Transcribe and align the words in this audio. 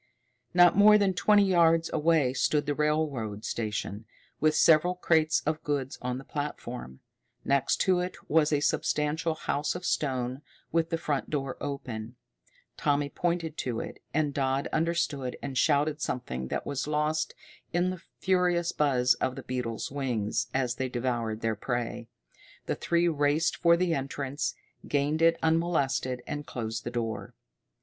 Not 0.55 0.75
more 0.75 0.97
than 0.97 1.13
twenty 1.13 1.43
yards 1.43 1.87
away 1.93 2.33
stood 2.33 2.65
the 2.65 2.73
railroad 2.73 3.45
station, 3.45 4.05
with 4.39 4.55
several 4.55 4.95
crates 4.95 5.41
of 5.45 5.61
goods 5.63 5.99
on 6.01 6.17
the 6.17 6.23
platform. 6.23 7.01
Next 7.45 7.75
to 7.81 7.99
it 7.99 8.17
was 8.27 8.51
a 8.51 8.61
substantial 8.61 9.35
house 9.35 9.75
of 9.75 9.85
stone, 9.85 10.41
with 10.71 10.89
the 10.89 10.97
front 10.97 11.29
door 11.29 11.55
open. 11.61 12.15
Tommy 12.77 13.09
pointed 13.09 13.57
to 13.57 13.79
it, 13.79 14.01
and 14.11 14.33
Dodd 14.33 14.65
understood 14.73 15.37
and 15.39 15.55
shouted 15.55 16.01
something 16.01 16.47
that 16.47 16.65
was 16.65 16.87
lost 16.87 17.35
in 17.71 17.91
the 17.91 18.01
furious 18.17 18.71
buzz 18.71 19.13
of 19.21 19.35
the 19.35 19.43
beetles' 19.43 19.91
wings 19.91 20.47
as 20.51 20.77
they 20.77 20.89
devoured 20.89 21.41
their 21.41 21.55
prey. 21.55 22.07
The 22.65 22.73
three 22.73 23.07
raced 23.07 23.55
for 23.55 23.77
the 23.77 23.93
entrance, 23.93 24.55
gained 24.87 25.21
it 25.21 25.37
unmolested, 25.43 26.23
and 26.25 26.43
closed 26.47 26.85
the 26.85 26.89
door. 26.89 27.35